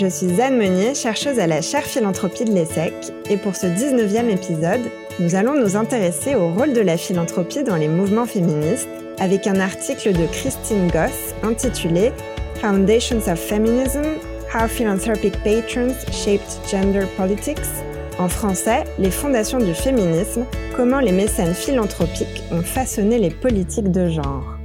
[0.00, 2.94] je suis Anne Meunier, chercheuse à la chaire philanthropie de l'ESSEC,
[3.28, 4.80] et pour ce 19e épisode,
[5.18, 8.88] nous allons nous intéresser au rôle de la philanthropie dans les mouvements féministes
[9.18, 12.12] avec un article de Christine Goss intitulé
[12.62, 14.02] Foundations of Feminism
[14.54, 17.58] How Philanthropic Patrons Shaped Gender Politics.
[18.18, 24.08] En français, Les fondations du féminisme, comment les mécènes philanthropiques ont façonné les politiques de
[24.08, 24.59] genre.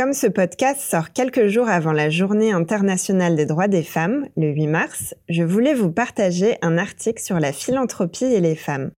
[0.00, 4.46] Comme ce podcast sort quelques jours avant la Journée internationale des droits des femmes, le
[4.46, 8.92] 8 mars, je voulais vous partager un article sur la philanthropie et les femmes.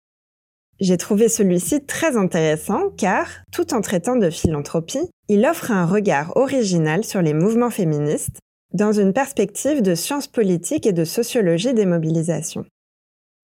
[0.78, 6.36] J'ai trouvé celui-ci très intéressant car, tout en traitant de philanthropie, il offre un regard
[6.36, 8.38] original sur les mouvements féministes
[8.74, 12.66] dans une perspective de sciences politiques et de sociologie des mobilisations.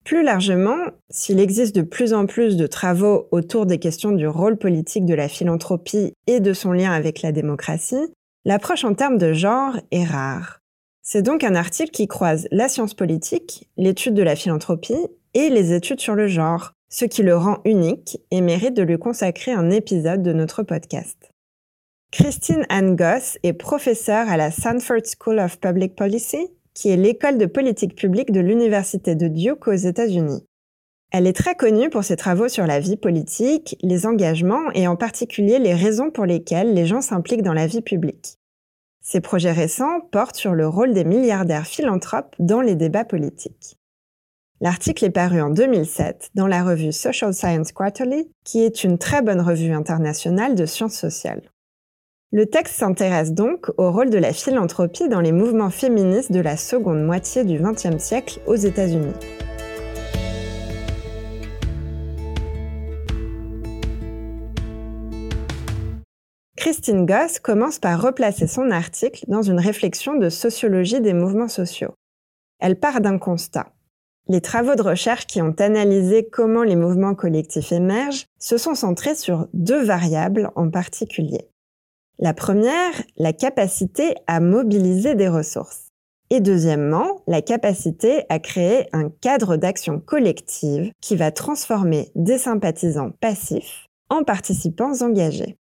[0.07, 4.55] Plus largement, s'il existe de plus en plus de travaux autour des questions du rôle
[4.55, 8.13] politique de la philanthropie et de son lien avec la démocratie,
[8.45, 10.61] l'approche en termes de genre est rare.
[11.01, 15.73] C'est donc un article qui croise la science politique, l'étude de la philanthropie et les
[15.73, 19.69] études sur le genre, ce qui le rend unique et mérite de lui consacrer un
[19.71, 21.33] épisode de notre podcast.
[22.13, 27.39] Christine Ann Goss est professeure à la Sanford School of Public Policy qui est l'école
[27.39, 30.45] de politique publique de l'Université de Duke aux États-Unis.
[31.11, 34.95] Elle est très connue pour ses travaux sur la vie politique, les engagements et en
[34.95, 38.37] particulier les raisons pour lesquelles les gens s'impliquent dans la vie publique.
[39.01, 43.79] Ses projets récents portent sur le rôle des milliardaires philanthropes dans les débats politiques.
[44.61, 49.23] L'article est paru en 2007 dans la revue Social Science Quarterly, qui est une très
[49.23, 51.41] bonne revue internationale de sciences sociales.
[52.33, 56.57] Le texte s'intéresse donc au rôle de la philanthropie dans les mouvements féministes de la
[56.57, 59.13] seconde moitié du XXe siècle aux États-Unis.
[66.57, 71.93] Christine Goss commence par replacer son article dans une réflexion de sociologie des mouvements sociaux.
[72.59, 73.71] Elle part d'un constat.
[74.27, 79.15] Les travaux de recherche qui ont analysé comment les mouvements collectifs émergent se sont centrés
[79.15, 81.47] sur deux variables en particulier.
[82.19, 85.89] La première, la capacité à mobiliser des ressources.
[86.31, 93.11] Et deuxièmement, la capacité à créer un cadre d'action collective qui va transformer des sympathisants
[93.21, 95.57] passifs en participants engagés.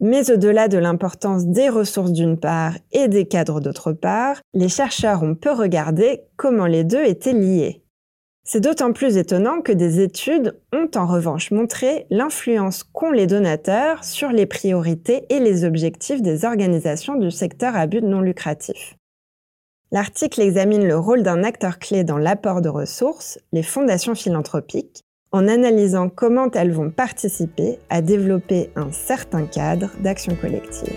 [0.00, 5.22] Mais au-delà de l'importance des ressources d'une part et des cadres d'autre part, les chercheurs
[5.22, 7.82] ont peu regardé comment les deux étaient liés.
[8.42, 14.02] C'est d'autant plus étonnant que des études ont en revanche montré l'influence qu'ont les donateurs
[14.02, 18.96] sur les priorités et les objectifs des organisations du secteur à but non lucratif.
[19.92, 25.02] L'article examine le rôle d'un acteur clé dans l'apport de ressources, les fondations philanthropiques,
[25.32, 30.96] en analysant comment elles vont participer à développer un certain cadre d'action collective.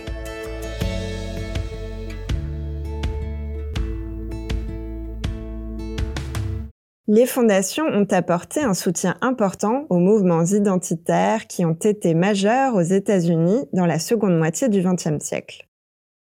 [7.09, 12.81] Les fondations ont apporté un soutien important aux mouvements identitaires qui ont été majeurs aux
[12.81, 15.67] États-Unis dans la seconde moitié du XXe siècle.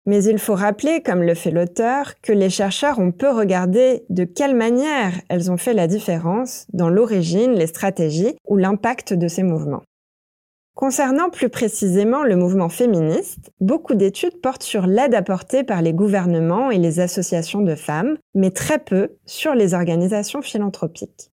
[0.05, 4.23] Mais il faut rappeler, comme le fait l'auteur, que les chercheurs ont peu regardé de
[4.23, 9.43] quelle manière elles ont fait la différence dans l'origine, les stratégies ou l'impact de ces
[9.43, 9.83] mouvements.
[10.79, 16.71] Concernant plus précisément le mouvement féministe, beaucoup d'études portent sur l'aide apportée par les gouvernements
[16.71, 21.33] et les associations de femmes, mais très peu sur les organisations philanthropiques.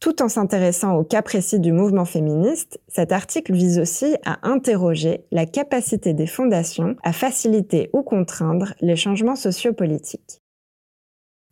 [0.00, 5.26] Tout en s'intéressant au cas précis du mouvement féministe, cet article vise aussi à interroger
[5.30, 10.40] la capacité des fondations à faciliter ou contraindre les changements sociopolitiques.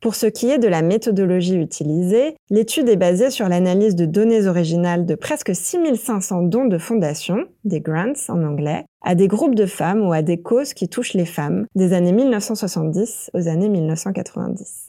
[0.02, 4.49] Pour ce qui est de la méthodologie utilisée, l'étude est basée sur l'analyse de données
[4.49, 9.64] originales de presque 6500 dons de fondations, des grants en anglais, à des groupes de
[9.64, 14.88] femmes ou à des causes qui touchent les femmes, des années 1970 aux années 1990.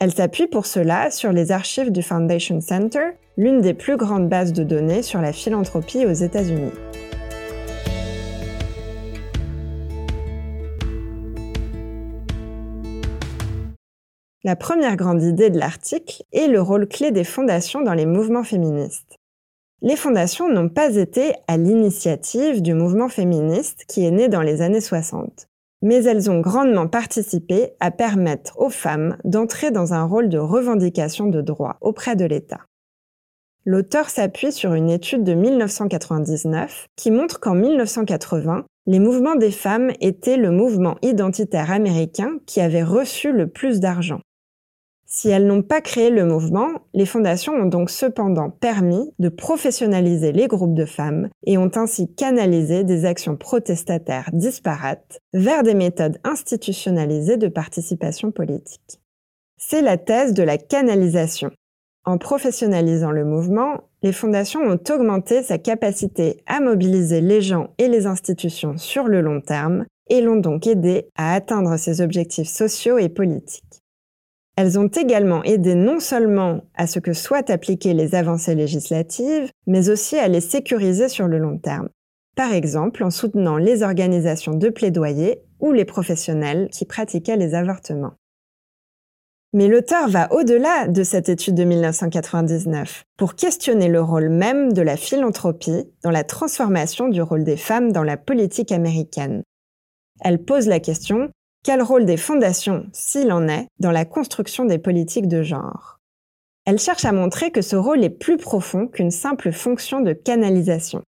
[0.00, 4.54] Elle s'appuie pour cela sur les archives du Foundation Center, l'une des plus grandes bases
[4.54, 6.72] de données sur la philanthropie aux États-Unis.
[14.44, 18.44] La première grande idée de l'article est le rôle clé des fondations dans les mouvements
[18.44, 19.16] féministes.
[19.82, 24.62] Les fondations n'ont pas été à l'initiative du mouvement féministe qui est né dans les
[24.62, 25.48] années 60,
[25.82, 31.26] mais elles ont grandement participé à permettre aux femmes d'entrer dans un rôle de revendication
[31.26, 32.60] de droits auprès de l'État.
[33.64, 39.90] L'auteur s'appuie sur une étude de 1999 qui montre qu'en 1980, les mouvements des femmes
[40.00, 44.20] étaient le mouvement identitaire américain qui avait reçu le plus d'argent.
[45.10, 50.32] Si elles n'ont pas créé le mouvement, les fondations ont donc cependant permis de professionnaliser
[50.32, 56.18] les groupes de femmes et ont ainsi canalisé des actions protestataires disparates vers des méthodes
[56.24, 59.00] institutionnalisées de participation politique.
[59.56, 61.52] C'est la thèse de la canalisation.
[62.04, 67.88] En professionnalisant le mouvement, les fondations ont augmenté sa capacité à mobiliser les gens et
[67.88, 72.98] les institutions sur le long terme et l'ont donc aidé à atteindre ses objectifs sociaux
[72.98, 73.64] et politiques.
[74.60, 79.88] Elles ont également aidé non seulement à ce que soient appliquées les avancées législatives, mais
[79.88, 81.88] aussi à les sécuriser sur le long terme.
[82.34, 88.14] Par exemple, en soutenant les organisations de plaidoyer ou les professionnels qui pratiquaient les avortements.
[89.52, 94.82] Mais l'auteur va au-delà de cette étude de 1999 pour questionner le rôle même de
[94.82, 99.44] la philanthropie dans la transformation du rôle des femmes dans la politique américaine.
[100.20, 101.30] Elle pose la question
[101.64, 105.98] quel rôle des fondations, s'il en est, dans la construction des politiques de genre?
[106.64, 111.02] Elle cherche à montrer que ce rôle est plus profond qu'une simple fonction de canalisation.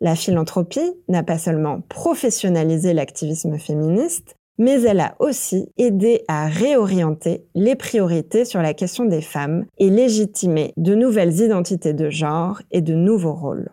[0.00, 7.44] La philanthropie n'a pas seulement professionnalisé l'activisme féministe, mais elle a aussi aidé à réorienter
[7.54, 12.80] les priorités sur la question des femmes et légitimer de nouvelles identités de genre et
[12.80, 13.70] de nouveaux rôles.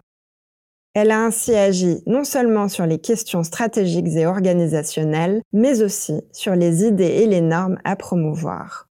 [0.95, 6.55] Elle a ainsi agi non seulement sur les questions stratégiques et organisationnelles, mais aussi sur
[6.55, 8.87] les idées et les normes à promouvoir.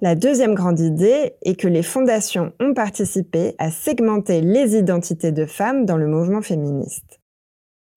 [0.00, 5.44] La deuxième grande idée est que les fondations ont participé à segmenter les identités de
[5.44, 7.17] femmes dans le mouvement féministe.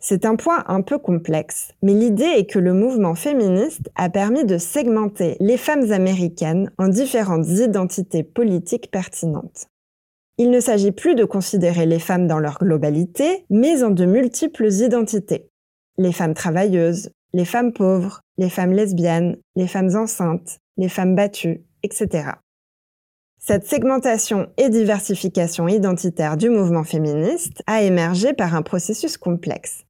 [0.03, 4.45] C'est un point un peu complexe, mais l'idée est que le mouvement féministe a permis
[4.45, 9.67] de segmenter les femmes américaines en différentes identités politiques pertinentes.
[10.39, 14.71] Il ne s'agit plus de considérer les femmes dans leur globalité, mais en de multiples
[14.71, 15.51] identités.
[15.99, 21.61] Les femmes travailleuses, les femmes pauvres, les femmes lesbiennes, les femmes enceintes, les femmes battues,
[21.83, 22.31] etc.
[23.37, 29.85] Cette segmentation et diversification identitaire du mouvement féministe a émergé par un processus complexe.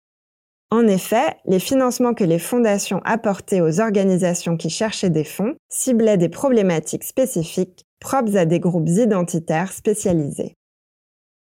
[0.73, 6.17] En effet, les financements que les fondations apportaient aux organisations qui cherchaient des fonds ciblaient
[6.17, 10.55] des problématiques spécifiques propres à des groupes identitaires spécialisés.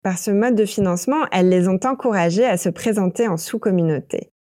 [0.03, 4.33] Par ce mode de financement, elles les ont encouragées à se présenter en sous-communauté.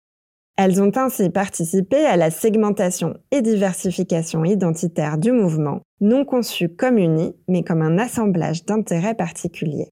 [0.58, 6.98] Elles ont ainsi participé à la segmentation et diversification identitaire du mouvement, non conçu comme
[6.98, 9.90] uni, mais comme un assemblage d'intérêts particuliers.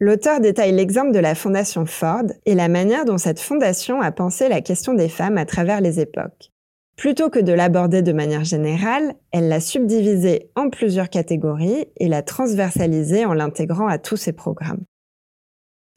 [0.00, 4.48] L'auteur détaille l'exemple de la Fondation Ford et la manière dont cette fondation a pensé
[4.48, 6.50] la question des femmes à travers les époques.
[6.96, 12.22] Plutôt que de l'aborder de manière générale, elle l'a subdivisée en plusieurs catégories et l'a
[12.22, 14.84] transversalisée en l'intégrant à tous ses programmes.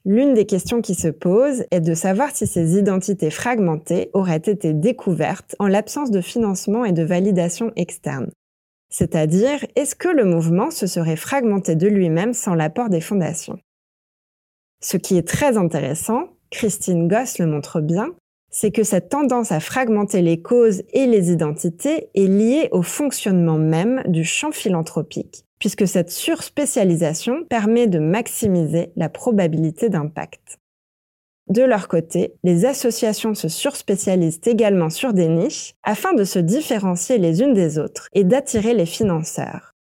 [0.04, 4.74] L'une des questions qui se pose est de savoir si ces identités fragmentées auraient été
[4.74, 8.30] découvertes en l'absence de financement et de validation externe.
[8.90, 13.58] C'est-à-dire, est-ce que le mouvement se serait fragmenté de lui-même sans l'apport des fondations?
[14.80, 18.08] Ce qui est très intéressant, Christine Goss le montre bien,
[18.50, 23.58] c'est que cette tendance à fragmenter les causes et les identités est liée au fonctionnement
[23.58, 30.58] même du champ philanthropique, puisque cette surspécialisation permet de maximiser la probabilité d'impact.
[31.48, 37.18] De leur côté, les associations se surspécialisent également sur des niches afin de se différencier
[37.18, 39.74] les unes des autres et d'attirer les financeurs.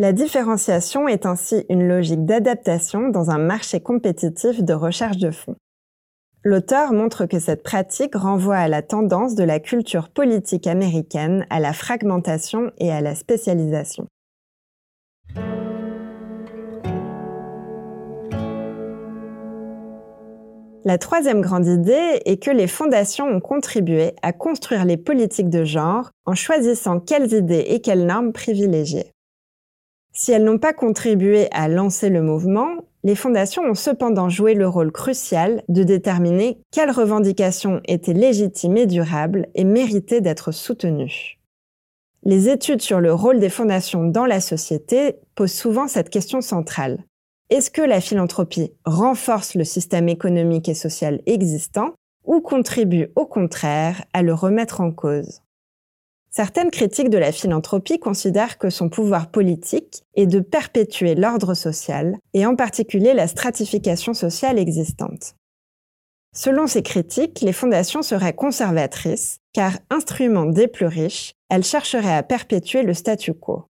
[0.00, 5.56] La différenciation est ainsi une logique d'adaptation dans un marché compétitif de recherche de fonds.
[6.42, 11.60] L'auteur montre que cette pratique renvoie à la tendance de la culture politique américaine à
[11.60, 14.06] la fragmentation et à la spécialisation.
[20.86, 25.64] La troisième grande idée est que les fondations ont contribué à construire les politiques de
[25.64, 29.12] genre en choisissant quelles idées et quelles normes privilégier.
[30.12, 32.68] Si elles n'ont pas contribué à lancer le mouvement,
[33.04, 38.86] les fondations ont cependant joué le rôle crucial de déterminer quelles revendications étaient légitimes et
[38.86, 41.38] durables et méritaient d'être soutenues.
[42.24, 47.04] Les études sur le rôle des fondations dans la société posent souvent cette question centrale.
[47.48, 51.94] Est-ce que la philanthropie renforce le système économique et social existant
[52.26, 55.40] ou contribue au contraire à le remettre en cause?
[56.30, 62.16] Certaines critiques de la philanthropie considèrent que son pouvoir politique est de perpétuer l'ordre social
[62.34, 65.34] et en particulier la stratification sociale existante.
[66.32, 72.22] Selon ces critiques, les fondations seraient conservatrices car instrument des plus riches, elles chercheraient à
[72.22, 73.64] perpétuer le statu quo.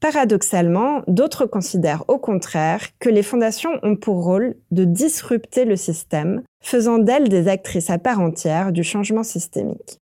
[0.00, 6.42] Paradoxalement, d'autres considèrent au contraire que les fondations ont pour rôle de disrupter le système,
[6.60, 10.00] faisant d'elles des actrices à part entière du changement systémique.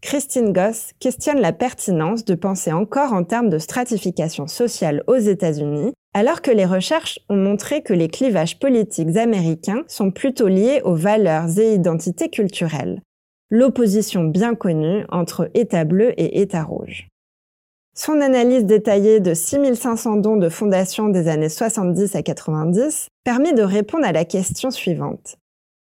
[0.00, 5.92] Christine Goss questionne la pertinence de penser encore en termes de stratification sociale aux États-Unis,
[6.14, 10.94] alors que les recherches ont montré que les clivages politiques américains sont plutôt liés aux
[10.94, 13.02] valeurs et identités culturelles,
[13.50, 17.08] l'opposition bien connue entre État bleu et État rouge.
[17.94, 23.62] Son analyse détaillée de 6500 dons de fondations des années 70 à 90 permet de
[23.62, 25.36] répondre à la question suivante.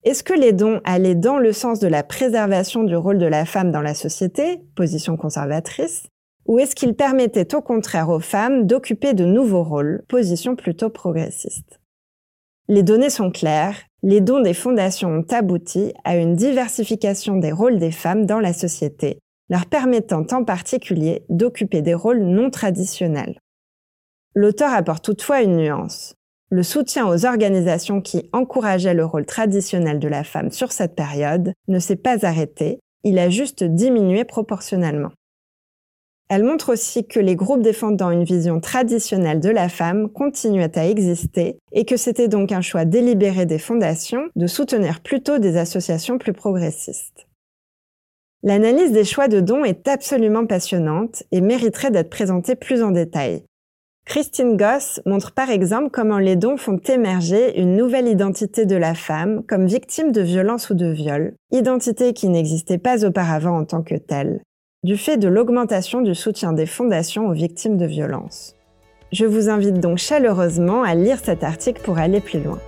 [0.04, 3.46] Est-ce que les dons allaient dans le sens de la préservation du rôle de la
[3.46, 6.08] femme dans la société, position conservatrice,
[6.48, 11.80] ou est-ce qu'ils permettaient au contraire aux femmes d'occuper de nouveaux rôles, position plutôt progressiste?
[12.68, 17.78] Les données sont claires, les dons des fondations ont abouti à une diversification des rôles
[17.78, 23.40] des femmes dans la société, leur permettant en particulier d'occuper des rôles non traditionnels.
[24.34, 26.16] L'auteur apporte toutefois une nuance.
[26.54, 31.54] Le soutien aux organisations qui encourageaient le rôle traditionnel de la femme sur cette période
[31.70, 35.12] ne s'est pas arrêté, il a juste diminué proportionnellement.
[36.28, 40.90] Elle montre aussi que les groupes défendant une vision traditionnelle de la femme continuaient à
[40.90, 46.18] exister et que c'était donc un choix délibéré des fondations de soutenir plutôt des associations
[46.18, 47.28] plus progressistes.
[48.44, 53.44] L'analyse des choix de dons est absolument passionnante et mériterait d'être présentée plus en détail.
[54.06, 58.94] Christine Goss montre par exemple comment les dons font émerger une nouvelle identité de la
[58.94, 63.84] femme comme victime de violence ou de viol, identité qui n'existait pas auparavant en tant
[63.84, 64.42] que telle,
[64.84, 68.56] du fait de l'augmentation du soutien des fondations aux victimes de violence.
[69.12, 72.60] Je vous invite donc chaleureusement à lire cet article pour aller plus loin.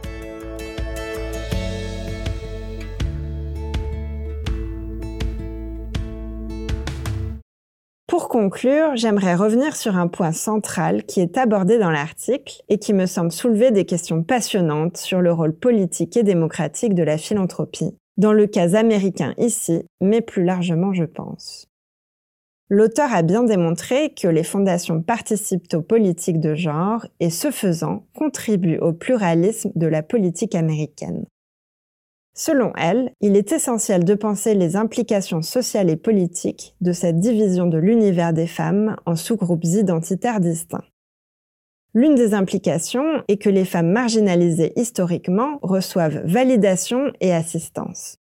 [8.14, 12.94] Pour conclure, j'aimerais revenir sur un point central qui est abordé dans l'article et qui
[12.94, 17.98] me semble soulever des questions passionnantes sur le rôle politique et démocratique de la philanthropie,
[18.18, 21.66] dans le cas américain ici, mais plus largement je pense.
[22.70, 28.06] L'auteur a bien démontré que les fondations participent aux politiques de genre et ce faisant
[28.14, 31.26] contribuent au pluralisme de la politique américaine.
[32.36, 37.68] Selon elle, il est essentiel de penser les implications sociales et politiques de cette division
[37.68, 40.84] de l'univers des femmes en sous-groupes identitaires distincts.
[41.94, 48.18] L'une des implications est que les femmes marginalisées historiquement reçoivent validation et assistance.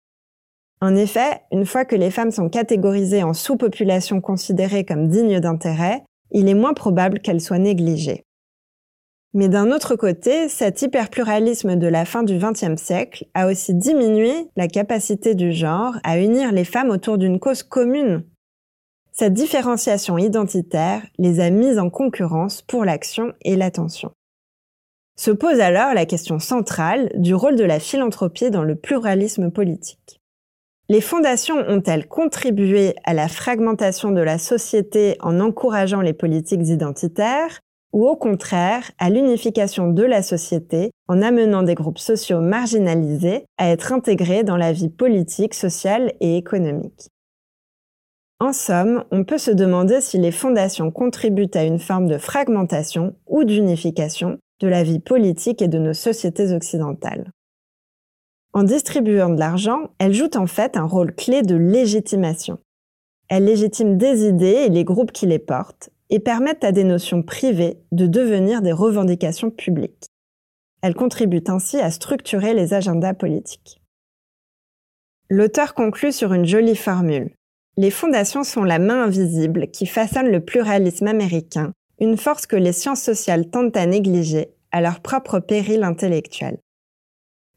[0.82, 6.04] En effet, une fois que les femmes sont catégorisées en sous-populations considérées comme dignes d'intérêt,
[6.32, 8.26] il est moins probable qu'elles soient négligées.
[9.34, 14.34] Mais d'un autre côté, cet hyperpluralisme de la fin du XXe siècle a aussi diminué
[14.58, 18.26] la capacité du genre à unir les femmes autour d'une cause commune.
[19.14, 24.12] Cette différenciation identitaire les a mises en concurrence pour l'action et l'attention.
[25.18, 30.20] Se pose alors la question centrale du rôle de la philanthropie dans le pluralisme politique.
[30.90, 37.62] Les fondations ont-elles contribué à la fragmentation de la société en encourageant les politiques identitaires
[37.94, 43.70] ou au contraire à l'unification de la société en amenant des groupes sociaux marginalisés à
[43.70, 47.10] être intégrés dans la vie politique, sociale et économique.
[48.40, 53.16] En somme, on peut se demander si les fondations contribuent à une forme de fragmentation
[53.28, 57.32] ou d'unification de la vie politique et de nos sociétés occidentales.
[58.54, 62.58] En distribuant de l'argent, elles jouent en fait un rôle clé de légitimation.
[63.30, 67.24] Elles légitiment des idées et les groupes qui les portent, et permettent à des notions
[67.24, 70.06] privées de devenir des revendications publiques.
[70.84, 73.82] Elles contribuent ainsi à structurer les agendas politiques.
[75.30, 77.34] L'auteur conclut sur une jolie formule.
[77.78, 82.74] Les fondations sont la main invisible qui façonne le pluralisme américain, une force que les
[82.74, 86.58] sciences sociales tentent à négliger à leur propre péril intellectuel.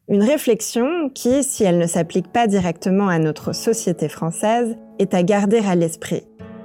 [0.08, 5.22] Une réflexion qui, si elle ne s'applique pas directement à notre société française, est à
[5.22, 6.24] garder à l'esprit,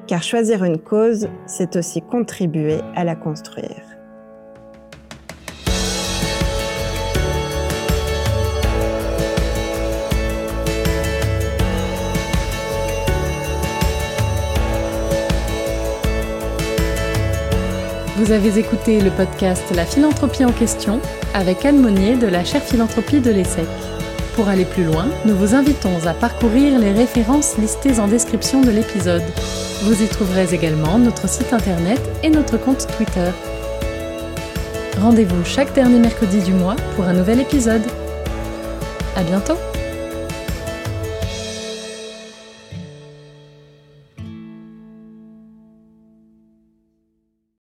[0.10, 3.84] car choisir une cause, c'est aussi contribuer à la construire.
[18.18, 21.00] Vous avez écouté le podcast La philanthropie en question
[21.36, 23.68] avec Anne Monnier de la chaire philanthropie de l'ESSEC.
[24.36, 28.72] Pour aller plus loin, nous vous invitons à parcourir les références listées en description de
[28.72, 29.24] l'épisode.
[29.82, 33.32] Vous y trouverez également notre site internet et notre compte Twitter.
[35.00, 37.84] Rendez-vous chaque dernier mercredi du mois pour un nouvel épisode.
[39.16, 39.69] À bientôt!